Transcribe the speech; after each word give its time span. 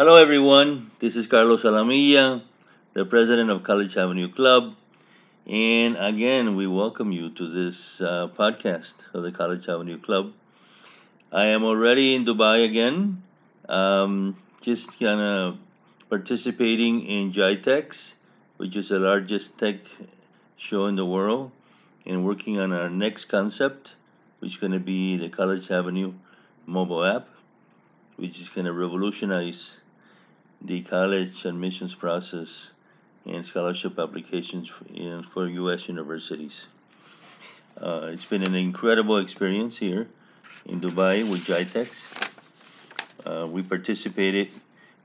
Hello, 0.00 0.16
everyone. 0.16 0.90
This 0.98 1.14
is 1.14 1.26
Carlos 1.26 1.62
Alamilla, 1.62 2.40
the 2.94 3.04
president 3.04 3.50
of 3.50 3.62
College 3.62 3.98
Avenue 3.98 4.32
Club. 4.32 4.74
And 5.46 5.94
again, 5.98 6.56
we 6.56 6.66
welcome 6.66 7.12
you 7.12 7.28
to 7.28 7.46
this 7.46 8.00
uh, 8.00 8.28
podcast 8.28 8.94
of 9.12 9.24
the 9.24 9.30
College 9.30 9.68
Avenue 9.68 9.98
Club. 9.98 10.32
I 11.30 11.48
am 11.48 11.64
already 11.64 12.14
in 12.14 12.24
Dubai 12.24 12.64
again, 12.64 13.22
um, 13.68 14.38
just 14.62 14.98
kind 14.98 15.20
of 15.20 15.58
participating 16.08 17.04
in 17.04 17.30
GITEX, 17.30 18.14
which 18.56 18.76
is 18.76 18.88
the 18.88 19.00
largest 19.00 19.58
tech 19.58 19.80
show 20.56 20.86
in 20.86 20.96
the 20.96 21.04
world, 21.04 21.52
and 22.06 22.24
working 22.24 22.58
on 22.58 22.72
our 22.72 22.88
next 22.88 23.26
concept, 23.26 23.96
which 24.38 24.52
is 24.52 24.56
going 24.56 24.72
to 24.72 24.80
be 24.80 25.18
the 25.18 25.28
College 25.28 25.70
Avenue 25.70 26.14
mobile 26.64 27.04
app, 27.04 27.28
which 28.16 28.40
is 28.40 28.48
going 28.48 28.64
to 28.64 28.72
revolutionize 28.72 29.76
the 30.62 30.82
college 30.82 31.44
admissions 31.44 31.94
process 31.94 32.70
and 33.24 33.44
scholarship 33.44 33.98
applications 33.98 34.68
for, 34.68 34.84
in, 34.94 35.22
for 35.22 35.48
U.S. 35.48 35.88
universities. 35.88 36.66
Uh, 37.80 38.10
it's 38.12 38.24
been 38.24 38.42
an 38.42 38.54
incredible 38.54 39.18
experience 39.18 39.78
here 39.78 40.08
in 40.66 40.80
Dubai 40.80 41.28
with 41.28 41.44
GITEX. 41.46 42.02
Uh, 43.24 43.46
we 43.46 43.62
participated, 43.62 44.48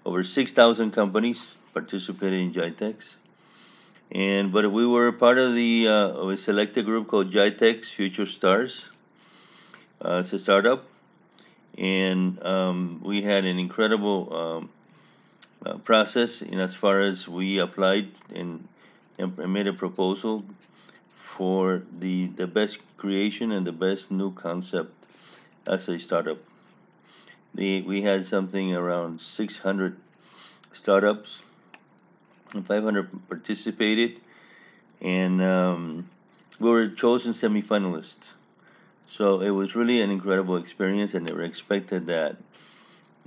over 0.06 0.24
6,000 0.24 0.92
companies 0.92 1.48
participated 1.74 2.40
in 2.40 2.54
GITEX. 2.54 3.16
And 4.12 4.52
but 4.52 4.72
we 4.72 4.86
were 4.86 5.12
part 5.12 5.38
of 5.40 5.56
the 5.56 5.88
uh, 5.88 5.92
of 5.92 6.30
a 6.30 6.38
selected 6.38 6.86
group 6.86 7.08
called 7.08 7.32
GITEX 7.32 7.86
Future 7.86 8.26
Stars. 8.26 8.86
Uh, 10.04 10.20
it's 10.20 10.32
a 10.34 10.38
startup, 10.38 10.86
and 11.78 12.42
um, 12.46 13.02
we 13.04 13.24
had 13.24 13.46
an 13.46 13.58
incredible 13.58 14.36
um, 14.36 14.70
uh, 15.66 15.78
process 15.80 16.42
in 16.42 16.60
as 16.60 16.74
far 16.74 17.02
as 17.02 17.28
we 17.28 17.60
applied 17.60 18.10
and, 18.34 18.68
and 19.18 19.38
made 19.54 19.68
a 19.68 19.74
proposal 19.74 20.44
for 21.16 21.84
the 22.00 22.28
the 22.28 22.48
best 22.48 22.80
creation 22.98 23.52
and 23.52 23.68
the 23.68 23.72
best 23.72 24.10
new 24.10 24.32
concept 24.34 24.94
as 25.68 25.90
a 25.90 26.00
startup. 26.00 26.38
The, 27.54 27.82
we 27.84 28.02
had 28.02 28.26
something 28.28 28.74
around 28.74 29.22
600 29.22 29.98
startups, 30.74 31.42
and 32.54 32.66
500 32.66 33.30
participated, 33.30 34.20
and 35.02 35.42
um, 35.42 36.10
we 36.60 36.70
were 36.70 36.88
chosen 36.88 37.32
semifinalists. 37.32 38.34
So 39.08 39.42
it 39.42 39.52
was 39.52 39.76
really 39.76 40.02
an 40.02 40.10
incredible 40.10 40.58
experience. 40.58 41.16
I 41.16 41.20
never 41.20 41.44
expected 41.44 42.08
that. 42.08 42.38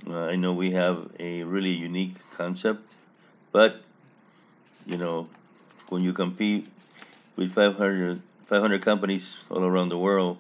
Uh, 0.07 0.27
I 0.27 0.37
know 0.37 0.53
we 0.53 0.73
have 0.73 1.11
a 1.19 1.43
really 1.43 1.73
unique 1.73 2.15
concept, 2.37 2.95
but 3.53 3.81
you 4.87 4.97
know, 4.97 5.29
when 5.89 6.03
you 6.03 6.13
compete 6.13 6.67
with 7.37 7.53
500, 7.53 8.21
500 8.47 8.83
companies 8.83 9.37
all 9.51 9.65
around 9.65 9.89
the 9.89 9.99
world, 9.99 10.39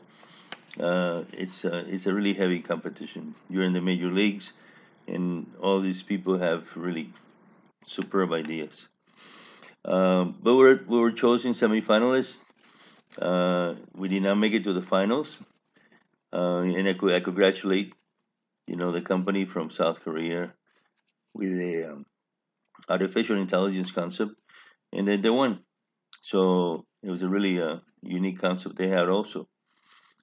uh, 0.80 1.24
it's 1.32 1.64
uh, 1.64 1.84
it's 1.86 2.06
a 2.06 2.14
really 2.14 2.34
heavy 2.34 2.60
competition. 2.60 3.34
You're 3.50 3.64
in 3.64 3.72
the 3.72 3.80
major 3.80 4.10
leagues, 4.10 4.52
and 5.06 5.46
all 5.60 5.80
these 5.80 6.02
people 6.02 6.38
have 6.38 6.64
really 6.76 7.10
superb 7.82 8.32
ideas. 8.32 8.88
Um, 9.84 10.36
but 10.42 10.54
we 10.54 10.62
were, 10.62 10.84
we 10.86 10.98
were 11.00 11.12
chosen 11.12 11.52
semifinalists. 11.52 12.40
Uh, 13.20 13.74
we 13.94 14.08
did 14.08 14.22
not 14.22 14.36
make 14.36 14.52
it 14.52 14.64
to 14.64 14.72
the 14.72 14.82
finals, 14.82 15.38
uh, 16.32 16.58
and 16.58 16.88
I, 16.88 16.92
could, 16.92 17.14
I 17.14 17.20
congratulate, 17.20 17.94
you 18.68 18.76
know, 18.76 18.92
the 18.92 19.00
company 19.00 19.44
from 19.46 19.70
South 19.70 20.00
Korea 20.04 20.52
with 21.34 21.58
a 21.58 21.92
um, 21.92 22.06
artificial 22.88 23.38
intelligence 23.38 23.90
concept, 23.90 24.32
and 24.92 25.08
they, 25.08 25.16
they 25.16 25.30
won. 25.30 25.60
So 26.20 26.84
it 27.02 27.10
was 27.10 27.22
a 27.22 27.28
really 27.28 27.60
uh, 27.60 27.76
unique 28.02 28.40
concept 28.40 28.76
they 28.76 28.88
had 28.88 29.08
also. 29.08 29.48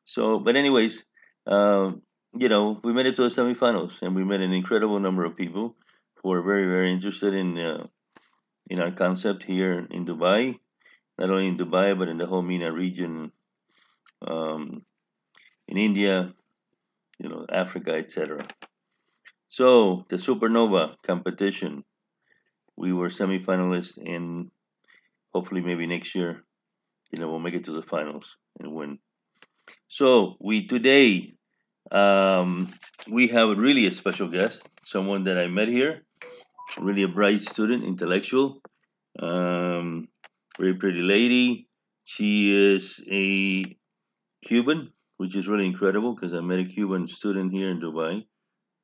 So, 0.04 0.40
but 0.40 0.56
anyways, 0.56 1.04
um, 1.48 2.04
you 2.38 2.50
know, 2.50 2.80
we 2.84 2.94
made 2.94 3.08
it 3.08 3.16
to 3.16 3.24
the 3.24 3.30
semifinals, 3.30 4.02
and 4.02 4.16
we 4.16 4.24
met 4.24 4.42
an 4.42 4.54
incredible 4.54 5.00
number 5.00 5.26
of 5.26 5.36
people 5.36 5.76
who 6.22 6.32
are 6.32 6.42
very, 6.42 6.66
very 6.66 6.92
interested 6.92 7.34
in 7.34 7.58
uh, 7.58 7.88
in 8.70 8.80
our 8.80 8.92
concept 8.92 9.44
here 9.44 9.88
in 9.90 10.06
Dubai. 10.06 10.60
Not 11.18 11.30
only 11.30 11.48
in 11.48 11.58
Dubai, 11.58 11.98
but 11.98 12.10
in 12.10 12.18
the 12.18 12.26
whole 12.26 12.42
MENA 12.42 12.74
region, 12.74 13.32
um, 14.28 14.84
in 15.68 15.78
India, 15.78 16.34
you 17.20 17.30
know, 17.30 17.46
Africa, 17.52 17.92
etc. 17.94 18.46
So 19.48 20.06
the 20.10 20.18
Supernova 20.18 20.96
competition, 21.06 21.84
we 22.76 22.94
were 22.94 23.10
semifinalists, 23.10 23.98
and 23.98 24.52
hopefully, 25.34 25.62
maybe 25.62 25.88
next 25.88 26.16
year, 26.16 26.44
you 27.12 27.20
know, 27.20 27.30
we'll 27.30 27.40
make 27.40 27.54
it 27.54 27.66
to 27.66 27.72
the 27.72 27.82
finals 27.82 28.38
and 28.60 28.74
win. 28.74 29.00
So 29.88 30.36
we 30.40 30.68
today 30.68 31.36
um, 31.92 32.74
we 33.10 33.28
have 33.28 33.58
really 33.58 33.86
a 33.86 33.92
special 33.92 34.28
guest, 34.28 34.68
someone 34.84 35.24
that 35.24 35.38
I 35.38 35.48
met 35.48 35.68
here, 35.68 36.04
really 36.80 37.04
a 37.04 37.08
bright 37.08 37.42
student, 37.42 37.84
intellectual, 37.84 38.62
um, 39.20 40.08
very 40.58 40.74
pretty 40.76 41.02
lady. 41.02 41.68
She 42.04 42.74
is 42.74 43.04
a 43.10 43.78
Cuban, 44.44 44.92
which 45.18 45.36
is 45.36 45.48
really 45.48 45.66
incredible 45.66 46.14
because 46.14 46.34
I 46.34 46.42
met 46.42 46.60
a 46.60 46.66
Cuban 46.66 47.08
student 47.08 47.52
here 47.52 47.70
in 47.70 47.80
Dubai. 47.80 48.26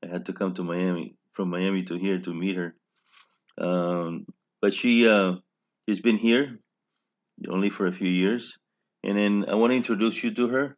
I 0.04 0.08
had 0.08 0.26
to 0.26 0.34
come 0.34 0.54
to 0.56 0.64
Miami 0.64 1.16
from 1.34 1.50
Miami 1.50 1.84
to 1.84 1.96
here 1.96 2.20
to 2.20 2.34
meet 2.34 2.56
her. 2.56 2.76
Um, 3.58 4.26
but 4.62 4.74
she 4.74 5.08
uh, 5.08 5.36
has 5.88 6.00
been 6.00 6.18
here 6.18 6.60
only 7.50 7.70
for 7.70 7.88
a 7.88 7.94
few 7.94 8.10
years. 8.10 8.58
And 9.04 9.18
then 9.18 9.46
I 9.50 9.56
want 9.56 9.72
to 9.72 9.78
introduce 9.78 10.24
you 10.24 10.34
to 10.36 10.48
her. 10.50 10.78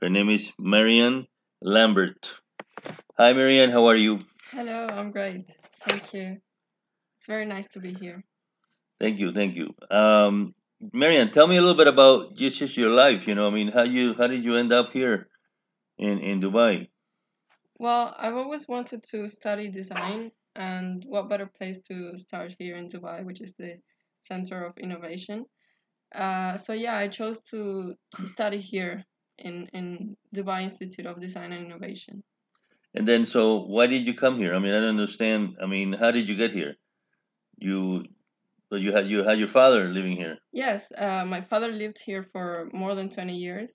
Her 0.00 0.10
name 0.10 0.30
is 0.30 0.50
Marianne 0.58 1.26
Lambert. 1.62 2.34
Hi, 3.16 3.32
Marianne. 3.32 3.70
How 3.70 3.86
are 3.86 3.96
you? 3.96 4.20
Hello, 4.50 4.86
I'm 4.86 5.10
great. 5.10 5.50
Thank 5.88 6.12
you. 6.12 6.36
It's 7.16 7.26
very 7.26 7.46
nice 7.46 7.66
to 7.68 7.80
be 7.80 7.94
here. 7.94 8.22
Thank 9.00 9.18
you. 9.18 9.32
Thank 9.32 9.56
you. 9.56 9.74
Um, 9.90 10.54
Marianne, 10.92 11.30
tell 11.30 11.46
me 11.46 11.56
a 11.56 11.60
little 11.60 11.76
bit 11.76 11.86
about 11.86 12.36
just, 12.36 12.58
just 12.58 12.76
your 12.76 12.90
life. 12.90 13.26
You 13.26 13.34
know, 13.34 13.46
I 13.46 13.50
mean, 13.50 13.68
how 13.68 13.82
you 13.82 14.14
how 14.14 14.26
did 14.26 14.44
you 14.44 14.56
end 14.56 14.72
up 14.72 14.92
here 14.92 15.28
in 15.98 16.18
in 16.18 16.40
Dubai? 16.40 16.88
Well, 17.78 18.14
I've 18.18 18.36
always 18.36 18.68
wanted 18.68 19.02
to 19.10 19.28
study 19.28 19.68
design, 19.68 20.30
and 20.54 21.04
what 21.06 21.28
better 21.28 21.46
place 21.46 21.80
to 21.88 22.18
start 22.18 22.54
here 22.58 22.76
in 22.76 22.88
Dubai, 22.88 23.24
which 23.24 23.40
is 23.40 23.54
the 23.58 23.78
center 24.20 24.64
of 24.64 24.78
innovation. 24.78 25.44
Uh, 26.14 26.56
so 26.56 26.72
yeah, 26.72 26.96
I 26.96 27.08
chose 27.08 27.40
to 27.50 27.94
to 28.16 28.22
study 28.26 28.60
here 28.60 29.04
in 29.38 29.68
in 29.72 30.16
Dubai 30.34 30.62
Institute 30.62 31.06
of 31.06 31.20
Design 31.20 31.52
and 31.52 31.66
Innovation. 31.66 32.22
And 32.94 33.08
then, 33.08 33.26
so 33.26 33.62
why 33.62 33.88
did 33.88 34.06
you 34.06 34.14
come 34.14 34.38
here? 34.38 34.54
I 34.54 34.60
mean, 34.60 34.72
I 34.72 34.78
don't 34.78 34.90
understand. 35.00 35.56
I 35.60 35.66
mean, 35.66 35.92
how 35.92 36.12
did 36.12 36.28
you 36.28 36.36
get 36.36 36.52
here? 36.52 36.76
You, 37.58 38.04
so 38.70 38.76
you 38.76 38.92
had 38.92 39.06
you 39.06 39.22
had 39.22 39.38
your 39.38 39.48
father 39.48 39.88
living 39.88 40.16
here. 40.16 40.38
Yes, 40.52 40.92
uh, 40.96 41.24
my 41.24 41.40
father 41.42 41.68
lived 41.68 41.98
here 42.04 42.22
for 42.32 42.68
more 42.72 42.94
than 42.94 43.08
twenty 43.08 43.36
years, 43.36 43.74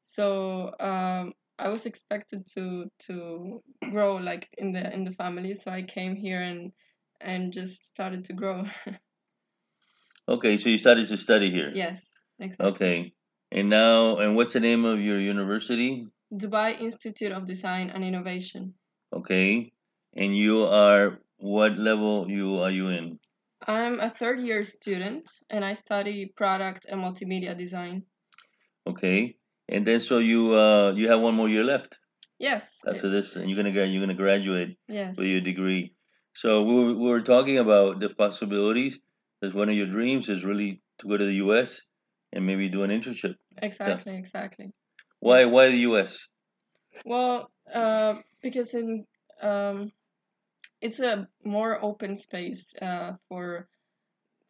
so 0.00 0.72
um, 0.80 1.32
I 1.58 1.68
was 1.68 1.86
expected 1.86 2.46
to 2.54 2.90
to 3.06 3.62
grow 3.90 4.16
like 4.16 4.48
in 4.58 4.72
the 4.72 4.92
in 4.92 5.04
the 5.04 5.12
family. 5.12 5.54
So 5.54 5.70
I 5.70 5.82
came 5.82 6.14
here 6.14 6.40
and 6.40 6.72
and 7.20 7.52
just 7.52 7.84
started 7.84 8.24
to 8.26 8.32
grow. 8.34 8.64
okay, 10.28 10.56
so 10.58 10.68
you 10.68 10.78
started 10.78 11.08
to 11.08 11.16
study 11.16 11.50
here. 11.50 11.72
Yes, 11.74 12.20
exactly. 12.38 12.66
Okay, 12.68 13.12
and 13.50 13.70
now, 13.70 14.18
and 14.18 14.36
what's 14.36 14.52
the 14.52 14.60
name 14.60 14.84
of 14.84 15.00
your 15.00 15.18
university? 15.18 16.06
Dubai 16.32 16.80
Institute 16.80 17.32
of 17.32 17.46
Design 17.46 17.90
and 17.90 18.04
Innovation. 18.04 18.74
Okay, 19.12 19.72
and 20.14 20.36
you 20.36 20.64
are 20.64 21.20
what 21.38 21.78
level 21.78 22.28
you 22.28 22.60
are 22.60 22.70
you 22.70 22.88
in? 22.88 23.18
I'm 23.66 24.00
a 24.00 24.10
third 24.10 24.40
year 24.40 24.64
student 24.64 25.28
and 25.50 25.64
I 25.64 25.74
study 25.74 26.26
product 26.36 26.86
and 26.88 27.00
multimedia 27.00 27.56
design. 27.56 28.04
Okay, 28.86 29.36
and 29.68 29.84
then 29.86 30.00
so 30.00 30.18
you 30.18 30.54
uh 30.54 30.92
you 30.92 31.08
have 31.08 31.20
one 31.20 31.34
more 31.34 31.48
year 31.48 31.64
left 31.64 31.98
Yes. 32.38 32.80
after 32.86 33.08
this, 33.08 33.34
and 33.36 33.48
you're 33.50 33.56
gonna 33.56 33.72
get 33.72 33.88
you're 33.88 34.00
gonna 34.00 34.14
graduate 34.14 34.78
Yes. 34.88 35.16
with 35.16 35.26
your 35.26 35.40
degree. 35.40 35.94
So 36.34 36.62
we 36.62 36.74
were, 36.74 36.94
we 36.94 37.08
were 37.08 37.22
talking 37.22 37.58
about 37.58 38.00
the 38.00 38.10
possibilities. 38.10 38.98
Because 39.40 39.54
one 39.54 39.68
of 39.68 39.74
your 39.74 39.86
dreams 39.86 40.28
is 40.30 40.44
really 40.44 40.80
to 40.98 41.08
go 41.08 41.16
to 41.18 41.24
the 41.24 41.34
U.S. 41.44 41.82
and 42.32 42.46
maybe 42.46 42.70
do 42.70 42.84
an 42.84 42.90
internship. 42.90 43.34
Exactly, 43.60 44.16
exactly. 44.16 44.72
Why 45.20 45.44
why 45.44 45.68
the 45.70 45.82
U.S.? 45.90 46.26
Well, 47.04 47.50
uh, 47.72 48.14
because 48.42 48.72
in 48.74 49.04
um, 49.42 49.92
it's 50.86 51.00
a 51.00 51.26
more 51.44 51.72
open 51.82 52.14
space 52.14 52.64
uh, 52.80 53.12
for 53.28 53.68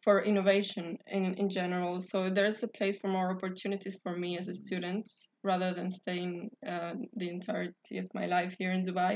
for 0.03 0.15
innovation 0.31 0.85
in 1.07 1.23
in 1.41 1.49
general. 1.49 1.99
So 2.11 2.17
there's 2.29 2.61
a 2.63 2.71
place 2.77 2.97
for 3.01 3.09
more 3.17 3.29
opportunities 3.35 3.97
for 4.03 4.13
me 4.23 4.37
as 4.37 4.47
a 4.47 4.53
student 4.53 5.05
rather 5.43 5.73
than 5.77 5.89
staying 6.01 6.33
uh, 6.73 6.93
the 7.21 7.29
entirety 7.29 7.97
of 8.03 8.07
my 8.19 8.25
life 8.35 8.53
here 8.59 8.71
in 8.77 8.83
Dubai. 8.83 9.13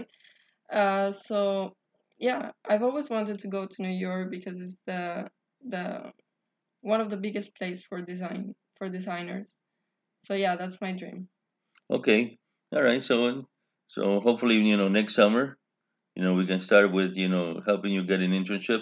Uh, 0.82 1.12
so 1.12 1.76
yeah, 2.28 2.42
I've 2.70 2.84
always 2.84 3.10
wanted 3.16 3.38
to 3.40 3.48
go 3.48 3.62
to 3.66 3.82
New 3.86 3.98
York 4.08 4.26
because 4.38 4.58
it's 4.64 4.78
the 4.90 5.30
the 5.74 5.86
one 6.82 7.02
of 7.02 7.10
the 7.14 7.22
biggest 7.26 7.50
place 7.58 7.80
for 7.88 8.02
design 8.02 8.42
for 8.78 8.90
designers. 8.90 9.48
So 10.26 10.34
yeah, 10.34 10.56
that's 10.56 10.80
my 10.86 10.92
dream. 11.02 11.28
Okay, 11.98 12.22
all 12.74 12.86
right. 12.90 13.04
So 13.10 13.16
so 13.96 14.02
hopefully 14.28 14.58
you 14.72 14.78
know 14.78 14.90
next 14.90 15.14
summer, 15.22 15.58
you 16.22 16.28
know 16.28 16.36
we 16.36 16.46
can 16.46 16.60
start 16.62 16.92
with 16.92 17.16
you 17.16 17.28
know 17.28 17.60
helping 17.66 17.92
you 17.92 18.04
get 18.04 18.20
an 18.20 18.30
internship, 18.32 18.82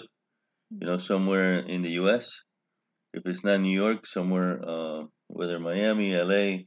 you 0.78 0.86
know 0.86 0.98
somewhere 0.98 1.60
in 1.60 1.80
the 1.80 1.92
U.S. 2.02 2.28
If 3.14 3.22
it's 3.24 3.42
not 3.42 3.60
New 3.60 3.72
York, 3.72 4.06
somewhere 4.06 4.60
uh, 4.62 5.04
whether 5.28 5.58
Miami, 5.58 6.14
L.A. 6.14 6.66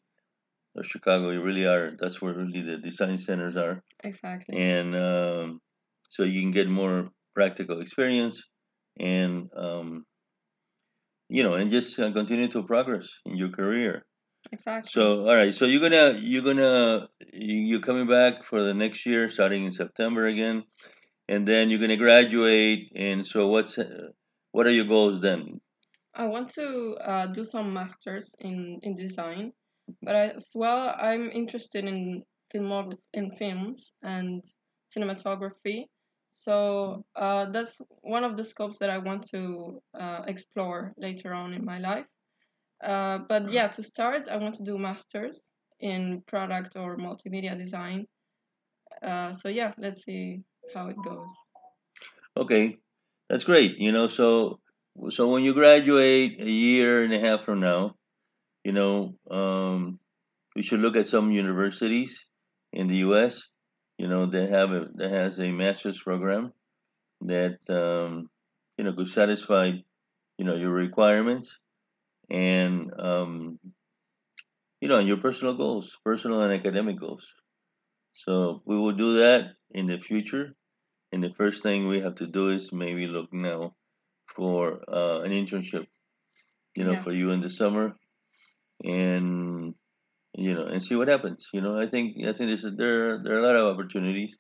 or 0.73 0.83
Chicago, 0.83 1.29
you 1.29 1.43
really 1.43 1.67
are. 1.67 1.91
That's 1.99 2.19
where 2.23 2.33
really 2.33 2.63
the 2.63 2.77
design 2.77 3.19
centers 3.19 3.55
are, 3.55 3.83
Exactly. 4.03 4.57
and 4.57 4.95
um, 4.95 5.61
so 6.09 6.23
you 6.23 6.41
can 6.41 6.49
get 6.49 6.67
more 6.67 7.09
practical 7.35 7.79
experience 7.79 8.41
and 8.99 9.51
um, 9.55 10.05
you 11.29 11.43
know 11.43 11.53
and 11.53 11.69
just 11.69 11.99
uh, 11.99 12.11
continue 12.11 12.47
to 12.47 12.63
progress 12.63 13.07
in 13.27 13.37
your 13.37 13.49
career. 13.49 14.05
Exactly. 14.51 14.89
So, 14.91 15.27
all 15.27 15.35
right. 15.35 15.53
So 15.53 15.65
you're 15.65 15.81
gonna 15.81 16.17
you're 16.19 16.43
gonna 16.43 17.09
you- 17.31 17.61
you're 17.69 17.79
coming 17.81 18.07
back 18.07 18.43
for 18.43 18.63
the 18.63 18.73
next 18.73 19.05
year, 19.05 19.29
starting 19.29 19.65
in 19.65 19.71
September 19.71 20.27
again, 20.27 20.63
and 21.29 21.47
then 21.47 21.69
you're 21.69 21.79
gonna 21.79 21.97
graduate. 21.97 22.91
And 22.95 23.25
so, 23.25 23.47
what's 23.47 23.77
what 24.51 24.67
are 24.67 24.71
your 24.71 24.85
goals 24.85 25.21
then? 25.21 25.61
I 26.15 26.25
want 26.25 26.49
to 26.51 26.95
uh, 27.01 27.27
do 27.27 27.43
some 27.45 27.73
masters 27.73 28.35
in 28.39 28.79
in 28.83 28.95
design, 28.95 29.53
but 30.01 30.15
as 30.15 30.51
well 30.55 30.93
I'm 30.97 31.29
interested 31.31 31.85
in 31.85 32.23
filmography 32.53 32.99
in 33.13 33.31
films 33.35 33.93
and 34.03 34.43
cinematography. 34.95 35.87
So 36.31 37.05
uh, 37.15 37.51
that's 37.51 37.77
one 38.01 38.23
of 38.23 38.35
the 38.35 38.43
scopes 38.43 38.77
that 38.79 38.89
I 38.89 38.97
want 38.97 39.23
to 39.31 39.81
uh, 39.99 40.21
explore 40.27 40.93
later 40.97 41.33
on 41.33 41.53
in 41.53 41.63
my 41.65 41.79
life. 41.79 42.05
Uh, 42.83 43.19
but 43.29 43.51
yeah, 43.51 43.67
to 43.67 43.83
start, 43.83 44.27
I 44.29 44.37
want 44.37 44.55
to 44.55 44.63
do 44.63 44.77
masters 44.77 45.53
in 45.79 46.21
product 46.27 46.75
or 46.75 46.97
multimedia 46.97 47.57
design. 47.57 48.07
Uh, 49.01 49.33
so 49.33 49.49
yeah, 49.49 49.73
let's 49.77 50.03
see 50.03 50.41
how 50.73 50.87
it 50.87 50.97
goes. 51.03 51.29
Okay, 52.35 52.77
that's 53.29 53.43
great. 53.43 53.79
You 53.79 53.91
know, 53.91 54.07
so 54.07 54.59
so 55.09 55.29
when 55.29 55.43
you 55.43 55.53
graduate 55.53 56.41
a 56.41 56.49
year 56.49 57.03
and 57.03 57.13
a 57.13 57.19
half 57.19 57.43
from 57.45 57.59
now, 57.59 57.95
you 58.63 58.71
know, 58.71 59.15
um, 59.31 59.99
we 60.55 60.61
should 60.61 60.79
look 60.79 60.95
at 60.95 61.07
some 61.07 61.31
universities 61.31 62.25
in 62.71 62.87
the 62.87 62.97
U.S. 62.97 63.43
You 63.97 64.07
know, 64.07 64.25
that 64.25 64.49
have 64.49 64.71
a 64.71 64.87
that 64.95 65.11
has 65.11 65.39
a 65.39 65.51
master's 65.51 66.01
program 66.01 66.51
that 67.21 67.59
um, 67.69 68.29
you 68.77 68.83
know 68.83 68.93
could 68.93 69.07
satisfy 69.07 69.71
you 70.37 70.45
know 70.45 70.55
your 70.55 70.71
requirements 70.71 71.57
and 72.29 72.91
um, 72.99 73.59
you 74.81 74.87
know, 74.89 74.99
your 74.99 75.17
personal 75.17 75.53
goals, 75.55 75.97
personal 76.03 76.41
and 76.41 76.53
academic 76.53 76.99
goals. 76.99 77.33
So 78.13 78.61
we 78.65 78.77
will 78.77 78.93
do 78.93 79.17
that 79.19 79.55
in 79.71 79.87
the 79.87 79.99
future. 79.99 80.55
And 81.11 81.23
the 81.23 81.33
first 81.37 81.63
thing 81.63 81.87
we 81.87 82.01
have 82.01 82.15
to 82.15 82.27
do 82.27 82.49
is 82.49 82.73
maybe 82.73 83.07
look 83.07 83.33
now 83.33 83.75
for 84.35 84.81
uh, 84.89 85.21
an 85.21 85.31
internship, 85.31 85.87
you 86.75 86.85
know, 86.85 86.93
Yeah, 86.93 87.03
for 87.03 87.13
you 87.13 87.31
in 87.31 87.41
the 87.41 87.49
summer, 87.49 87.97
and 88.83 89.75
you 90.35 90.53
know, 90.53 90.65
and 90.67 90.83
see 90.83 90.95
what 90.95 91.09
happens. 91.09 91.49
You 91.53 91.61
know, 91.61 91.79
I 91.79 91.87
think 91.87 92.17
I 92.25 92.33
think 92.33 92.49
there's 92.49 92.65
a, 92.65 92.71
there 92.71 93.23
there 93.23 93.35
are 93.35 93.39
a 93.39 93.43
lot 93.43 93.55
of 93.57 93.75
opportunities. 93.75 94.37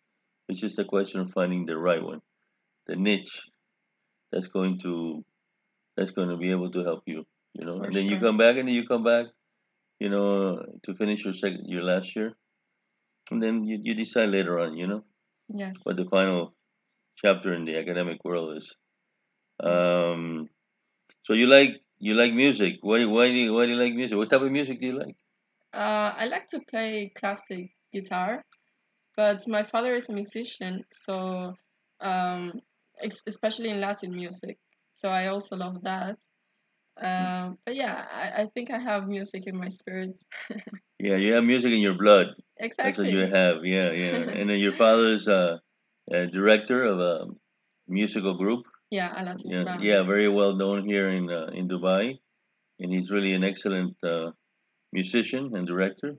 It's 0.49 0.59
just 0.61 0.79
a 0.79 0.85
question 0.85 1.21
of 1.21 1.31
finding 1.31 1.65
the 1.65 1.77
right 1.77 2.03
one, 2.03 2.21
the 2.87 2.95
niche 2.95 3.49
that's 4.31 4.47
going 4.47 4.79
to 4.79 5.25
that's 5.97 6.11
going 6.11 6.29
to 6.29 6.37
be 6.37 6.51
able 6.51 6.71
to 6.71 6.83
help 6.83 7.03
you. 7.07 7.25
You 7.53 7.65
know, 7.65 7.77
for 7.77 7.85
and 7.85 7.93
then 7.93 8.07
you 8.07 8.19
come 8.19 8.37
back, 8.37 8.57
and 8.57 8.67
then 8.67 8.75
you 8.75 8.87
come 8.87 9.03
back, 9.03 9.27
you 9.99 10.09
know, 10.09 10.59
to 10.83 10.95
finish 10.95 11.23
your 11.25 11.33
second 11.33 11.65
your 11.67 11.83
last 11.83 12.15
year, 12.15 12.33
and 13.31 13.41
then 13.41 13.63
you, 13.65 13.79
you 13.83 13.93
decide 13.95 14.29
later 14.29 14.59
on, 14.59 14.77
you 14.77 14.87
know, 14.87 15.03
Yes. 15.53 15.75
what 15.83 15.97
the 15.97 16.05
final 16.05 16.55
chapter 17.17 17.53
in 17.53 17.65
the 17.65 17.77
academic 17.77 18.23
world 18.25 18.57
is. 18.57 18.75
Um, 19.63 20.49
so 21.23 21.33
you 21.33 21.47
like 21.47 21.81
you 21.99 22.15
like 22.15 22.33
music? 22.33 22.75
Why 22.81 22.99
do- 22.99 23.09
why 23.09 23.27
do 23.27 23.33
you, 23.35 23.53
why 23.53 23.65
do 23.65 23.71
you 23.73 23.77
like 23.77 23.93
music? 23.93 24.17
What 24.17 24.29
type 24.29 24.41
of 24.41 24.51
music 24.51 24.79
do 24.81 24.87
you 24.87 24.99
like? 24.99 25.15
Uh, 25.73 26.13
I 26.17 26.25
like 26.25 26.47
to 26.47 26.59
play 26.69 27.11
classic 27.15 27.71
guitar, 27.93 28.43
but 29.15 29.47
my 29.47 29.63
father 29.63 29.95
is 29.95 30.09
a 30.09 30.13
musician, 30.13 30.83
so 30.91 31.53
um, 32.01 32.61
especially 33.27 33.69
in 33.69 33.79
Latin 33.81 34.11
music. 34.13 34.57
So 34.91 35.09
I 35.09 35.27
also 35.27 35.55
love 35.55 35.81
that. 35.83 36.17
Um, 37.01 37.57
but 37.65 37.75
yeah, 37.75 38.05
I, 38.11 38.43
I 38.43 38.45
think 38.53 38.69
I 38.71 38.79
have 38.79 39.07
music 39.07 39.47
in 39.47 39.57
my 39.57 39.69
spirits. 39.69 40.25
Yeah, 40.99 41.17
you 41.17 41.33
have 41.33 41.43
music 41.43 41.73
in 41.73 41.79
your 41.79 41.95
blood. 41.95 42.27
Exactly. 42.61 42.83
That's 42.85 42.97
what 42.99 43.09
you 43.09 43.35
have. 43.35 43.65
Yeah, 43.65 43.91
yeah. 43.91 44.31
And 44.39 44.49
then 44.49 44.59
your 44.59 44.73
father 44.73 45.07
is 45.13 45.27
a, 45.27 45.59
a 46.09 46.27
director 46.27 46.85
of 46.85 46.99
a 47.01 47.25
musical 47.89 48.35
group. 48.35 48.63
Yeah, 48.89 49.11
a 49.11 49.35
Yeah, 49.43 49.79
yeah, 49.81 50.03
very 50.03 50.29
well 50.29 50.55
known 50.55 50.87
here 50.87 51.09
in 51.09 51.29
uh, 51.29 51.47
in 51.53 51.67
Dubai, 51.67 52.19
and 52.79 52.93
he's 52.93 53.11
really 53.11 53.33
an 53.33 53.43
excellent 53.43 53.97
uh, 54.01 54.31
musician 54.93 55.51
and 55.55 55.67
director. 55.67 56.15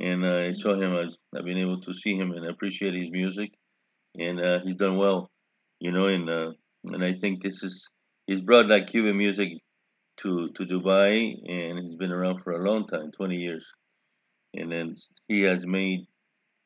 And 0.00 0.24
uh, 0.24 0.48
I 0.48 0.52
saw 0.52 0.74
him. 0.74 0.90
I've 0.96 1.44
been 1.44 1.58
able 1.58 1.80
to 1.82 1.92
see 1.92 2.14
him 2.16 2.32
and 2.32 2.44
appreciate 2.46 2.94
his 2.94 3.10
music, 3.10 3.50
and 4.16 4.40
uh, 4.40 4.58
he's 4.64 4.76
done 4.76 4.96
well, 4.96 5.30
you 5.78 5.92
know. 5.92 6.06
And 6.06 6.28
uh, 6.28 6.50
and 6.92 7.04
I 7.04 7.12
think 7.12 7.42
this 7.42 7.62
is 7.62 7.88
he's 8.26 8.40
brought 8.40 8.68
like 8.68 8.86
Cuban 8.88 9.16
music 9.16 9.50
to 10.18 10.48
to 10.50 10.66
Dubai, 10.66 11.38
and 11.48 11.78
he's 11.78 11.96
been 11.96 12.12
around 12.12 12.42
for 12.42 12.52
a 12.52 12.64
long 12.68 12.86
time, 12.86 13.10
twenty 13.12 13.36
years, 13.36 13.66
and 14.54 14.70
then 14.70 14.94
he 15.28 15.42
has 15.42 15.66
made 15.66 16.06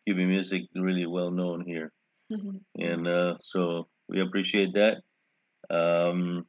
Cuban 0.06 0.28
music 0.28 0.62
really 0.74 1.06
well 1.06 1.30
known 1.30 1.64
here, 1.64 1.92
Yeah. 2.28 2.38
and 2.78 3.06
uh, 3.06 3.34
so 3.38 3.88
we 4.08 4.20
appreciate 4.20 4.72
that. 4.74 5.02
Um, 5.70 6.46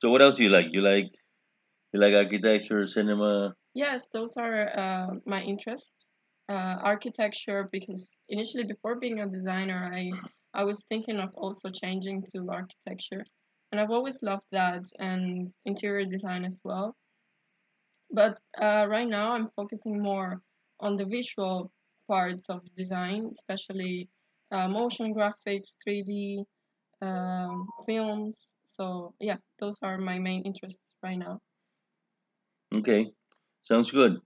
so 0.00 0.10
what 0.10 0.22
else 0.22 0.36
do 0.36 0.44
you 0.44 0.50
like? 0.50 0.66
You 0.72 0.82
like 0.82 1.10
you 1.92 2.00
like 2.00 2.14
architecture, 2.14 2.86
cinema? 2.86 3.54
Yes, 3.74 4.08
those 4.08 4.36
are 4.36 4.68
uh, 4.78 5.10
my 5.26 5.42
interests. 5.42 6.06
Uh, 6.48 6.78
architecture, 6.84 7.68
because 7.72 8.16
initially 8.28 8.62
before 8.62 8.94
being 9.00 9.18
a 9.20 9.26
designer, 9.26 9.90
I 9.92 10.12
I 10.54 10.62
was 10.62 10.84
thinking 10.88 11.18
of 11.18 11.30
also 11.34 11.70
changing 11.70 12.24
to 12.32 12.48
architecture, 12.50 13.24
and 13.70 13.80
I've 13.80 13.90
always 13.90 14.18
loved 14.22 14.46
that 14.52 14.84
and 14.98 15.52
interior 15.64 16.06
design 16.06 16.44
as 16.44 16.58
well. 16.64 16.96
But 18.10 18.38
uh, 18.60 18.86
right 18.88 19.08
now, 19.08 19.32
I'm 19.32 19.50
focusing 19.56 20.00
more 20.00 20.40
on 20.80 20.96
the 20.96 21.04
visual 21.04 21.72
parts 22.08 22.48
of 22.48 22.60
design, 22.76 23.30
especially 23.32 24.08
uh, 24.52 24.68
motion 24.68 25.14
graphics, 25.14 25.74
3D, 25.86 26.44
um, 27.02 27.68
films. 27.86 28.52
So 28.64 29.14
yeah, 29.20 29.36
those 29.58 29.78
are 29.82 29.98
my 29.98 30.18
main 30.18 30.42
interests 30.42 30.94
right 31.02 31.18
now. 31.18 31.40
Okay, 32.74 33.10
sounds 33.62 33.90
good. 33.90 34.18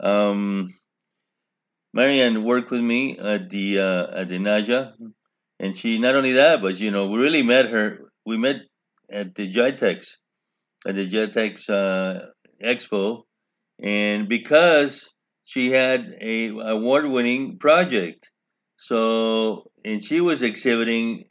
Um, 0.00 0.74
Marianne 1.92 2.44
worked 2.44 2.70
with 2.70 2.82
me 2.82 3.18
at 3.18 3.48
the 3.48 3.80
uh, 3.80 4.20
at 4.20 4.28
the 4.28 4.38
Najah, 4.38 4.92
and 5.60 5.76
she 5.76 5.98
not 5.98 6.14
only 6.14 6.32
that, 6.32 6.60
but 6.60 6.78
you 6.78 6.90
know 6.90 7.08
we 7.08 7.18
really 7.18 7.42
met 7.42 7.70
her. 7.70 8.12
We 8.24 8.36
met 8.36 8.65
at 9.10 9.34
the 9.34 9.50
GITEX 9.50 10.16
at 10.86 10.94
the 10.94 11.08
GITEX 11.08 11.68
uh, 11.68 12.26
Expo, 12.64 13.22
and 13.82 14.28
because 14.28 15.12
she 15.44 15.70
had 15.70 16.14
a 16.20 16.48
award 16.48 17.06
winning 17.06 17.58
project, 17.58 18.30
so 18.76 19.70
and 19.84 20.02
she 20.02 20.20
was 20.20 20.42
exhibiting 20.42 21.24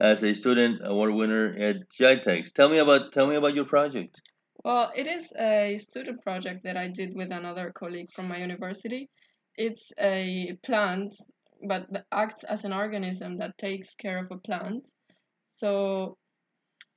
as 0.00 0.22
a 0.22 0.34
student 0.34 0.80
award 0.84 1.14
winner 1.14 1.54
at 1.58 1.76
GITEX. 1.90 2.52
Tell 2.52 2.68
me 2.68 2.78
about 2.78 3.12
tell 3.12 3.26
me 3.26 3.36
about 3.36 3.54
your 3.54 3.64
project. 3.64 4.20
Well, 4.64 4.90
it 4.96 5.06
is 5.06 5.32
a 5.38 5.78
student 5.78 6.22
project 6.22 6.64
that 6.64 6.76
I 6.76 6.88
did 6.88 7.14
with 7.14 7.30
another 7.30 7.72
colleague 7.72 8.10
from 8.12 8.28
my 8.28 8.38
university. 8.38 9.08
It's 9.56 9.92
a 9.98 10.58
plant, 10.64 11.14
but 11.66 11.86
acts 12.12 12.44
as 12.44 12.64
an 12.64 12.72
organism 12.72 13.38
that 13.38 13.56
takes 13.58 13.94
care 13.94 14.18
of 14.18 14.30
a 14.30 14.38
plant. 14.38 14.88
So, 15.50 16.18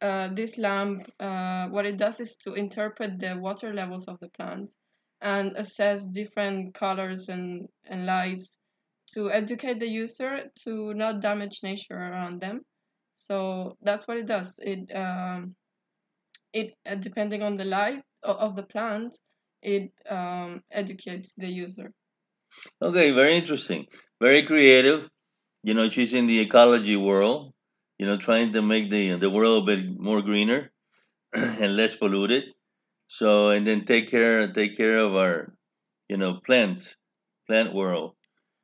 uh, 0.01 0.29
this 0.33 0.57
lamp, 0.57 1.09
uh, 1.19 1.67
what 1.67 1.85
it 1.85 1.97
does 1.97 2.19
is 2.19 2.35
to 2.37 2.53
interpret 2.53 3.19
the 3.19 3.37
water 3.37 3.73
levels 3.73 4.07
of 4.07 4.19
the 4.19 4.29
plant 4.29 4.71
and 5.21 5.55
assess 5.57 6.05
different 6.05 6.73
colors 6.73 7.27
and, 7.29 7.67
and 7.85 8.05
lights 8.05 8.57
to 9.13 9.31
educate 9.31 9.79
the 9.79 9.87
user 9.87 10.43
to 10.63 10.93
not 10.93 11.21
damage 11.21 11.59
nature 11.63 11.97
around 11.97 12.39
them. 12.39 12.61
So, 13.15 13.77
that's 13.81 14.07
what 14.07 14.17
it 14.17 14.27
does. 14.27 14.57
It 14.61 14.95
um, 14.95 15.55
it 16.53 16.73
uh, 16.85 16.95
depending 16.95 17.43
on 17.43 17.55
the 17.55 17.65
light 17.65 18.01
of 18.23 18.55
the 18.55 18.63
plant 18.63 19.17
it 19.61 19.91
um, 20.09 20.61
educates 20.71 21.33
the 21.37 21.47
user 21.47 21.91
Okay, 22.81 23.11
very 23.11 23.37
interesting, 23.37 23.85
very 24.19 24.43
creative. 24.43 25.07
You 25.63 25.73
know, 25.73 25.89
she's 25.89 26.13
in 26.13 26.25
the 26.25 26.39
ecology 26.39 26.95
world, 26.95 27.53
you 27.99 28.07
know, 28.07 28.17
trying 28.17 28.53
to 28.53 28.61
make 28.63 28.89
the 28.89 29.15
the 29.17 29.29
world 29.29 29.63
a 29.63 29.67
bit 29.75 29.99
more 29.99 30.21
greener 30.23 30.71
and 31.33 31.77
less 31.77 31.95
polluted. 31.95 32.45
So 33.07 33.49
and 33.51 33.67
then 33.67 33.85
take 33.85 34.09
care 34.09 34.51
take 34.53 34.77
care 34.77 34.99
of 34.99 35.15
our, 35.15 35.53
you 36.09 36.17
know, 36.17 36.39
plants, 36.45 36.95
plant 37.47 37.73
world. 37.73 38.15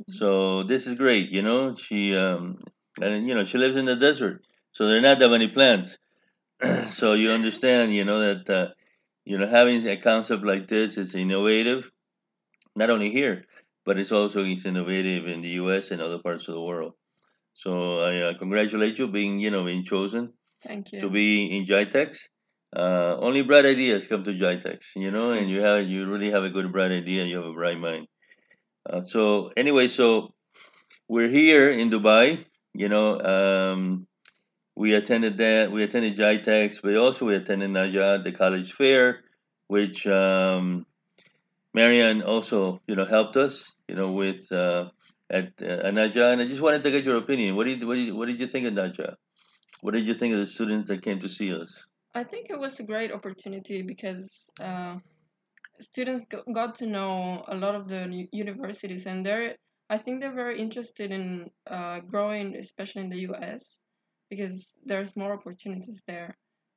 So 0.10 0.64
this 0.64 0.88
is 0.88 0.96
great. 0.96 1.30
You 1.32 1.42
know, 1.42 1.76
she 1.76 2.16
um, 2.16 2.60
and 3.02 3.28
you 3.28 3.36
know 3.36 3.46
she 3.46 3.58
lives 3.58 3.76
in 3.76 3.86
the 3.86 3.96
desert, 3.96 4.46
so 4.72 4.88
there 4.88 4.98
are 4.98 5.02
not 5.02 5.20
that 5.20 5.30
many 5.30 5.48
plants. 5.50 5.98
so 6.92 7.14
you 7.14 7.32
understand, 7.32 7.94
you 7.96 8.06
know 8.06 8.20
that 8.34 8.50
uh, 8.50 8.68
you 9.26 9.38
know 9.38 9.48
having 9.48 9.86
a 9.88 9.98
concept 9.98 10.46
like 10.46 10.68
this 10.68 10.98
is 10.98 11.16
innovative, 11.16 11.92
not 12.76 12.90
only 12.90 13.12
here, 13.12 13.46
but 13.86 14.00
it's 14.00 14.12
also 14.12 14.44
it's 14.46 14.66
innovative 14.66 15.28
in 15.28 15.42
the 15.42 15.50
U.S. 15.62 15.92
and 15.92 16.02
other 16.02 16.20
parts 16.20 16.48
of 16.48 16.56
the 16.56 16.62
world. 16.62 16.94
So 17.56 18.02
I 18.02 18.18
uh, 18.22 18.38
congratulate 18.38 19.00
you 19.00 19.08
being 19.08 19.40
you 19.40 19.50
know 19.50 19.64
being 19.64 19.86
chosen 19.86 20.34
Thank 20.62 20.90
to 20.90 21.10
be 21.10 21.58
in 21.58 21.66
GITEX. 21.66 22.18
Uh, 22.76 23.16
only 23.20 23.42
bright 23.44 23.66
ideas 23.66 24.08
come 24.08 24.26
to 24.26 24.34
GITEX, 24.34 24.96
you 24.98 25.10
know, 25.10 25.32
and 25.32 25.50
you 25.50 25.62
have 25.62 25.88
you 25.88 26.06
really 26.06 26.32
have 26.32 26.44
a 26.44 26.50
good 26.50 26.72
bright 26.74 26.92
idea. 26.92 27.24
You 27.24 27.38
have 27.38 27.46
a 27.46 27.54
bright 27.54 27.80
mind. 27.80 28.08
Uh, 28.88 29.00
so 29.00 29.52
anyway, 29.56 29.88
so 29.88 30.34
we're 31.08 31.30
here 31.30 31.72
in 31.72 31.90
Dubai. 31.90 32.44
You 32.74 32.90
know, 32.90 33.22
um, 33.22 34.06
we 34.76 34.94
attended 34.94 35.38
that. 35.38 35.72
We 35.72 35.84
attended 35.84 36.18
Jitex, 36.18 36.82
but 36.84 36.98
also 36.98 37.26
we 37.26 37.36
attended 37.36 37.70
Najah, 37.70 38.22
the 38.26 38.34
college 38.34 38.74
fair, 38.74 39.22
which 39.68 40.06
um, 40.06 40.86
Marianne 41.74 42.22
also, 42.22 42.82
you 42.86 42.98
know, 42.98 43.06
helped 43.06 43.38
us, 43.38 43.72
you 43.88 43.96
know, 43.96 44.12
with 44.12 44.52
uh, 44.52 44.90
at 45.30 45.52
uh. 45.62 45.88
And 45.88 46.00
I 46.00 46.08
just 46.08 46.62
wanted 46.62 46.84
to 46.84 46.92
get 46.92 47.04
your 47.04 47.18
opinion. 47.18 47.56
What 47.56 47.66
did 47.66 47.84
what 47.84 47.96
did, 47.96 48.14
what 48.14 48.28
did 48.28 48.40
you 48.40 48.48
think 48.48 48.68
of 48.68 48.74
Najah? 48.74 49.16
What 49.82 49.94
did 49.94 50.06
you 50.06 50.14
think 50.14 50.34
of 50.34 50.40
the 50.40 50.48
students 50.48 50.90
that 50.90 51.02
came 51.02 51.20
to 51.20 51.30
see 51.30 51.54
us? 51.54 51.86
I 52.14 52.24
think 52.24 52.50
it 52.50 52.60
was 52.60 52.80
a 52.80 52.84
great 52.84 53.12
opportunity 53.12 53.82
because 53.82 54.50
uh, 54.62 54.96
students 55.80 56.26
got 56.54 56.76
to 56.76 56.86
know 56.86 57.44
a 57.48 57.56
lot 57.56 57.76
of 57.76 57.88
the 57.88 58.28
universities, 58.32 59.06
and 59.06 59.26
they're 59.26 59.56
I 59.90 59.98
think 59.98 60.20
they're 60.20 60.34
very 60.34 60.60
interested 60.60 61.12
in 61.12 61.50
uh, 61.70 62.00
growing, 62.00 62.56
especially 62.56 63.04
in 63.04 63.10
the 63.10 63.20
U.S. 63.30 63.82
because 64.30 64.78
there's 64.84 65.16
more 65.16 65.34
opportunities 65.34 66.02
there. 66.08 66.36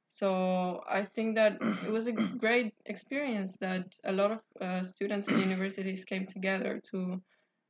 So 0.09 0.83
I 0.89 1.03
think 1.03 1.37
that 1.37 1.59
it 1.87 1.91
was 1.91 2.07
a 2.07 2.13
great 2.39 2.75
experience 2.87 3.57
that 3.61 3.95
a 4.05 4.13
lot 4.13 4.33
of 4.33 4.41
uh, 4.61 4.83
students 4.83 5.29
and 5.29 5.41
universities 5.41 6.05
came 6.05 6.27
together 6.27 6.81
to 6.91 7.23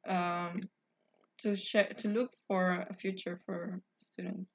um, 0.09 0.69
to 1.39 1.57
share 1.57 1.93
to 1.99 2.09
look 2.09 2.31
for 2.49 2.87
a 2.91 2.95
future 2.95 3.41
for 3.47 3.81
students. 3.99 4.53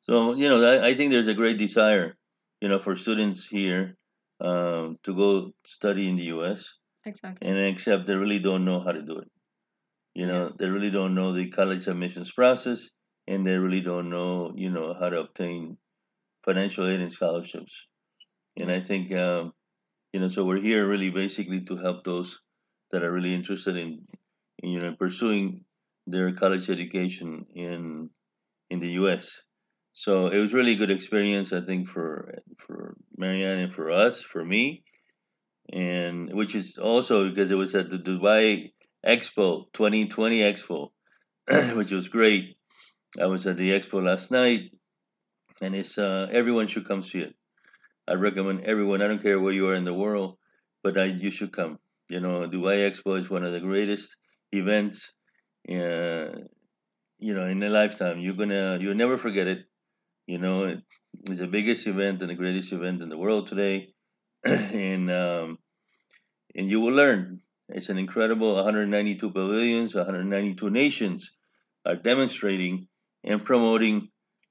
So 0.00 0.34
you 0.34 0.48
know, 0.48 0.64
I, 0.64 0.88
I 0.88 0.94
think 0.94 1.10
there's 1.12 1.28
a 1.28 1.34
great 1.34 1.58
desire, 1.58 2.16
you 2.60 2.68
know, 2.68 2.78
for 2.78 2.96
students 2.96 3.46
here 3.46 3.96
um, 4.40 4.98
to 5.04 5.14
go 5.14 5.52
study 5.64 6.08
in 6.08 6.16
the 6.16 6.24
U.S. 6.36 6.74
Exactly. 7.04 7.48
and 7.48 7.58
except 7.58 8.06
they 8.06 8.14
really 8.14 8.38
don't 8.38 8.64
know 8.64 8.80
how 8.80 8.92
to 8.92 9.02
do 9.02 9.18
it. 9.18 9.30
You 10.14 10.26
Yeah. 10.26 10.32
know, 10.32 10.52
they 10.58 10.68
really 10.68 10.90
don't 10.90 11.14
know 11.14 11.32
the 11.32 11.50
college 11.50 11.86
admissions 11.88 12.32
process, 12.32 12.88
and 13.26 13.46
they 13.46 13.56
really 13.58 13.80
don't 13.80 14.10
know, 14.10 14.52
you 14.56 14.70
know, 14.70 14.94
how 14.98 15.08
to 15.10 15.20
obtain 15.20 15.78
financial 16.44 16.88
aid 16.88 17.00
and 17.00 17.12
scholarships. 17.12 17.86
And 18.60 18.70
I 18.70 18.80
think, 18.80 19.12
um, 19.12 19.52
you 20.12 20.20
know, 20.20 20.28
so 20.28 20.44
we're 20.44 20.60
here 20.60 20.86
really 20.88 21.10
basically 21.10 21.62
to 21.66 21.76
help 21.76 22.04
those 22.04 22.38
that 22.90 23.02
are 23.04 23.12
really 23.12 23.34
interested 23.34 23.76
in, 23.76 23.88
in 23.88 24.18
you 24.62 24.80
know, 24.80 24.94
pursuing 24.98 25.64
their 26.06 26.32
college 26.32 26.70
education 26.70 27.46
in 27.54 28.10
in 28.70 28.80
the 28.80 28.92
U.S. 29.02 29.42
So 29.92 30.28
it 30.28 30.38
was 30.38 30.54
really 30.54 30.72
a 30.72 30.76
good 30.76 30.90
experience, 30.90 31.52
I 31.52 31.60
think, 31.60 31.88
for 31.88 32.34
for 32.58 32.96
Marianne 33.16 33.60
and 33.60 33.74
for 33.74 33.90
us, 33.90 34.20
for 34.22 34.44
me, 34.44 34.84
and 35.72 36.32
which 36.34 36.54
is 36.54 36.78
also 36.78 37.28
because 37.28 37.50
it 37.50 37.56
was 37.56 37.74
at 37.74 37.90
the 37.90 37.98
Dubai 37.98 38.72
Expo 39.06 39.72
2020 39.72 40.38
Expo, 40.40 40.90
which 41.76 41.90
was 41.90 42.08
great. 42.08 42.56
I 43.20 43.26
was 43.26 43.46
at 43.46 43.56
the 43.56 43.70
expo 43.70 44.04
last 44.04 44.30
night, 44.30 44.70
and 45.62 45.74
it's 45.74 45.96
uh, 45.96 46.28
everyone 46.30 46.66
should 46.66 46.86
come 46.86 47.02
see 47.02 47.20
it. 47.20 47.34
I 48.06 48.14
recommend 48.14 48.64
everyone. 48.64 49.02
I 49.02 49.08
don't 49.08 49.22
care 49.22 49.40
where 49.40 49.52
you 49.52 49.66
are 49.68 49.74
in 49.74 49.84
the 49.84 49.94
world, 49.94 50.36
but 50.82 50.98
I, 50.98 51.04
you 51.04 51.30
should 51.30 51.52
come. 51.52 51.78
You 52.08 52.20
know, 52.20 52.48
Dubai 52.48 52.88
Expo 52.88 53.18
is 53.18 53.30
one 53.30 53.44
of 53.44 53.52
the 53.52 53.60
greatest 53.60 54.14
events, 54.52 55.12
uh, 55.68 56.32
you 57.18 57.34
know, 57.34 57.46
in 57.46 57.62
a 57.62 57.68
lifetime. 57.68 58.20
You're 58.20 58.34
gonna 58.34 58.78
you'll 58.80 58.94
never 58.94 59.18
forget 59.18 59.46
it. 59.46 59.64
You 60.26 60.38
know, 60.38 60.64
it, 60.64 60.78
it's 61.28 61.40
the 61.40 61.46
biggest 61.46 61.86
event 61.86 62.20
and 62.20 62.30
the 62.30 62.34
greatest 62.34 62.72
event 62.72 63.02
in 63.02 63.08
the 63.08 63.18
world 63.18 63.46
today, 63.46 63.94
and 64.44 65.10
um, 65.10 65.58
and 66.54 66.70
you 66.70 66.80
will 66.80 66.94
learn. 66.94 67.40
It's 67.70 67.90
an 67.90 67.98
incredible 67.98 68.54
192 68.54 69.30
pavilions, 69.30 69.94
192 69.94 70.70
nations 70.70 71.32
are 71.84 71.96
demonstrating 71.96 72.88
and 73.24 73.44
promoting 73.44 74.08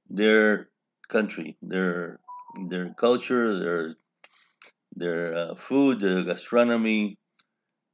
their 0.09 0.69
country, 1.09 1.57
their 1.61 2.19
their 2.69 2.93
culture, 2.93 3.57
their 3.59 3.95
their 4.95 5.35
uh, 5.35 5.55
food, 5.55 5.99
their 5.99 6.23
gastronomy, 6.23 7.17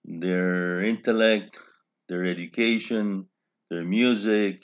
their 0.06 0.84
intellect, 0.84 1.58
their 2.08 2.26
education, 2.26 3.28
their 3.70 3.84
music. 3.84 4.64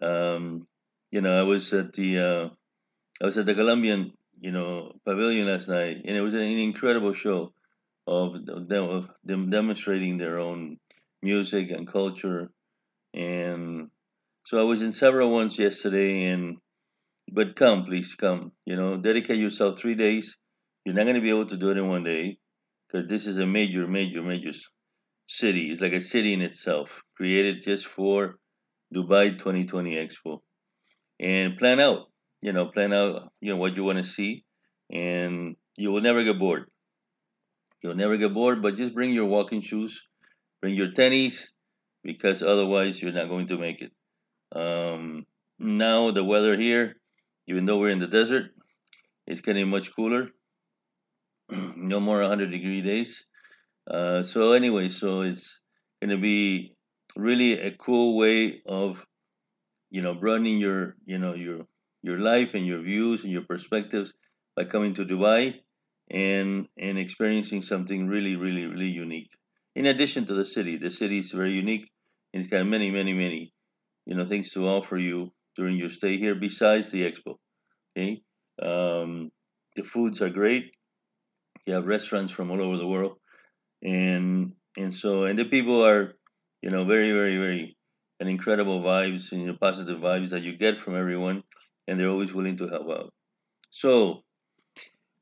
Um, 0.00 0.66
you 1.10 1.20
know, 1.20 1.38
I 1.38 1.42
was 1.42 1.72
at 1.72 1.92
the 1.92 2.18
uh, 2.18 2.48
I 3.22 3.24
was 3.24 3.36
at 3.36 3.46
the 3.46 3.54
Colombian 3.54 4.12
you 4.40 4.52
know 4.52 4.92
pavilion 5.04 5.46
last 5.46 5.68
night, 5.68 5.98
and 6.04 6.16
it 6.16 6.20
was 6.20 6.34
an 6.34 6.40
incredible 6.40 7.12
show 7.12 7.52
of 8.06 8.44
them 8.44 8.84
of 8.84 9.08
them 9.24 9.50
demonstrating 9.50 10.18
their 10.18 10.38
own 10.38 10.78
music 11.22 11.70
and 11.70 11.90
culture, 11.90 12.50
and 13.14 13.88
so 14.46 14.58
I 14.58 14.62
was 14.64 14.82
in 14.82 14.92
several 14.92 15.30
ones 15.30 15.58
yesterday, 15.58 16.24
and 16.24 16.58
but 17.32 17.56
come, 17.56 17.84
please 17.84 18.14
come. 18.14 18.52
You 18.66 18.76
know, 18.76 18.96
dedicate 18.98 19.38
yourself 19.38 19.78
three 19.78 19.94
days. 19.94 20.36
You're 20.84 20.94
not 20.94 21.04
going 21.04 21.14
to 21.14 21.22
be 21.22 21.30
able 21.30 21.46
to 21.46 21.56
do 21.56 21.70
it 21.70 21.78
in 21.78 21.88
one 21.88 22.04
day 22.04 22.38
because 22.86 23.08
this 23.08 23.26
is 23.26 23.38
a 23.38 23.46
major, 23.46 23.86
major, 23.86 24.22
major 24.22 24.52
city. 25.26 25.70
It's 25.70 25.80
like 25.80 25.92
a 25.92 26.00
city 26.00 26.32
in 26.32 26.42
itself, 26.42 27.02
created 27.16 27.62
just 27.62 27.86
for 27.86 28.36
Dubai 28.94 29.38
2020 29.38 29.96
Expo. 29.96 30.40
And 31.20 31.56
plan 31.56 31.80
out, 31.80 32.06
you 32.42 32.52
know, 32.52 32.66
plan 32.66 32.92
out, 32.92 33.32
you 33.40 33.52
know, 33.52 33.56
what 33.56 33.76
you 33.76 33.84
want 33.84 33.98
to 33.98 34.04
see, 34.04 34.44
and 34.90 35.56
you 35.76 35.90
will 35.90 36.00
never 36.00 36.24
get 36.24 36.38
bored. 36.38 36.64
You'll 37.82 37.94
never 37.94 38.16
get 38.16 38.34
bored, 38.34 38.62
but 38.62 38.76
just 38.76 38.94
bring 38.94 39.12
your 39.12 39.26
walking 39.26 39.60
shoes, 39.60 40.02
bring 40.60 40.74
your 40.74 40.88
tennies, 40.88 41.44
because 42.02 42.42
otherwise 42.42 43.00
you're 43.00 43.12
not 43.12 43.28
going 43.28 43.46
to 43.48 43.58
make 43.58 43.82
it. 43.82 43.92
Um, 44.54 45.26
now 45.58 46.10
the 46.10 46.24
weather 46.24 46.56
here, 46.56 46.96
even 47.46 47.64
though 47.64 47.78
we're 47.78 47.90
in 47.90 47.98
the 47.98 48.06
desert, 48.06 48.50
it's 49.26 49.40
getting 49.40 49.68
much 49.68 49.94
cooler. 49.94 50.28
no 51.76 52.00
more 52.00 52.20
100 52.20 52.50
degree 52.50 52.82
days. 52.82 53.24
Uh, 53.90 54.22
so 54.22 54.52
anyway, 54.52 54.88
so 54.88 55.22
it's 55.22 55.60
going 56.00 56.10
to 56.10 56.20
be 56.20 56.74
really 57.16 57.60
a 57.60 57.70
cool 57.76 58.16
way 58.16 58.62
of 58.66 59.04
you 59.90 60.02
know 60.02 60.14
broadening 60.14 60.58
your 60.58 60.96
you 61.06 61.18
know 61.18 61.34
your 61.34 61.60
your 62.02 62.18
life 62.18 62.54
and 62.54 62.66
your 62.66 62.82
views 62.82 63.22
and 63.22 63.32
your 63.32 63.42
perspectives 63.42 64.12
by 64.56 64.64
coming 64.64 64.94
to 64.94 65.04
Dubai 65.04 65.54
and 66.10 66.66
and 66.78 66.98
experiencing 66.98 67.62
something 67.62 68.08
really 68.08 68.36
really 68.36 68.66
really 68.66 68.90
unique. 68.90 69.30
In 69.76 69.86
addition 69.86 70.26
to 70.26 70.34
the 70.34 70.44
city, 70.44 70.76
the 70.78 70.90
city 70.90 71.18
is 71.18 71.30
very 71.32 71.52
unique 71.52 71.90
and 72.32 72.42
it's 72.42 72.50
got 72.50 72.66
many 72.66 72.90
many 72.90 73.12
many 73.12 73.52
you 74.06 74.14
know 74.16 74.24
things 74.24 74.50
to 74.50 74.66
offer 74.68 74.96
you 74.96 75.32
during 75.56 75.76
your 75.76 75.90
stay 75.90 76.16
here 76.18 76.34
besides 76.34 76.90
the 76.90 77.02
expo. 77.02 77.36
Okay, 77.96 78.22
um, 78.62 79.30
the 79.76 79.84
foods 79.84 80.20
are 80.20 80.30
great. 80.30 80.72
You 81.66 81.74
have 81.74 81.86
restaurants 81.86 82.32
from 82.32 82.50
all 82.50 82.60
over 82.60 82.76
the 82.76 82.86
world, 82.86 83.18
and 83.84 84.52
and 84.76 84.94
so 84.94 85.24
and 85.24 85.38
the 85.38 85.44
people 85.44 85.84
are, 85.86 86.14
you 86.62 86.70
know, 86.70 86.84
very 86.84 87.12
very 87.12 87.36
very, 87.36 87.76
and 88.20 88.28
incredible 88.28 88.82
vibes 88.82 89.32
and 89.32 89.42
you 89.42 89.46
know, 89.48 89.56
positive 89.60 90.00
vibes 90.00 90.30
that 90.30 90.42
you 90.42 90.56
get 90.56 90.78
from 90.80 90.96
everyone, 90.96 91.42
and 91.88 91.98
they're 92.00 92.08
always 92.08 92.34
willing 92.34 92.56
to 92.58 92.68
help 92.68 92.88
out. 92.90 93.12
So 93.70 94.22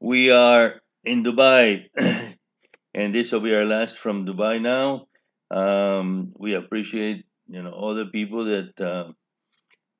we 0.01 0.31
are 0.31 0.81
in 1.05 1.23
Dubai, 1.25 1.87
and 2.95 3.15
this 3.15 3.33
will 3.33 3.41
be 3.41 3.55
our 3.55 3.65
last 3.65 3.99
from 3.99 4.27
Dubai 4.27 4.61
now. 4.61 5.07
Um, 5.51 6.33
we 6.39 6.55
appreciate 6.55 7.25
you 7.49 7.63
know 7.63 7.71
all 7.73 7.95
the 7.95 8.07
people 8.07 8.47
that 8.47 8.81
uh, 8.81 9.13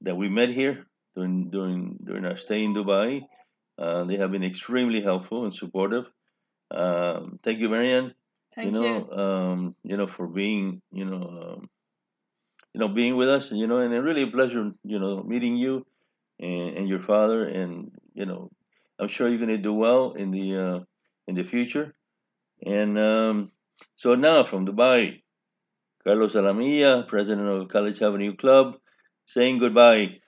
that 0.03 0.17
we 0.17 0.29
met 0.29 0.51
here 0.51 0.87
during 1.17 1.51
during 1.51 1.99
during 2.05 2.25
our 2.25 2.37
stay 2.37 2.65
in 2.65 2.75
Dubai. 2.75 3.23
Uh, 3.79 4.05
they 4.05 4.17
have 4.19 4.31
been 4.33 4.45
extremely 4.45 5.01
helpful 5.01 5.45
and 5.45 5.55
supportive. 5.55 6.07
Um, 6.71 7.39
thank 7.43 7.61
you, 7.61 7.69
Marianne. 7.69 8.15
You 8.61 8.71
know, 8.71 9.09
you. 9.11 9.13
um, 9.19 9.77
you 9.85 9.97
know, 9.97 10.07
for 10.07 10.27
being, 10.27 10.83
you 10.93 11.05
know, 11.05 11.23
um, 11.59 11.71
you 12.75 12.81
know, 12.81 12.89
being 12.89 13.17
with 13.17 13.29
us. 13.29 13.53
You 13.53 13.67
know, 13.67 13.79
and 13.79 13.95
a 13.95 14.03
really 14.03 14.23
a 14.23 14.27
pleasure, 14.29 14.73
you 14.85 14.99
know, 14.99 15.23
meeting 15.23 15.57
you. 15.57 15.87
and, 16.41 16.77
and 16.79 16.89
your 16.89 17.01
father, 17.01 17.47
and 17.49 17.93
you 18.15 18.27
know, 18.27 18.51
I'm 18.99 19.09
sure 19.09 19.29
you're 19.29 19.39
going 19.39 19.51
to 19.57 19.59
do 19.59 19.73
well 19.73 20.13
in 20.13 20.31
the 20.31 20.57
uh, 20.57 20.81
in 21.29 21.35
the 21.35 21.45
future. 21.45 21.95
And 22.65 22.99
um, 22.99 23.53
so 23.97 24.15
now 24.15 24.45
from 24.45 24.67
Dubai, 24.67 25.23
Carlos 26.05 26.35
Alamilla, 26.35 27.07
president 27.09 27.49
of 27.49 27.69
College 27.69 28.03
Avenue 28.03 28.37
Club, 28.37 28.77
saying 29.27 29.59
goodbye. 29.59 30.19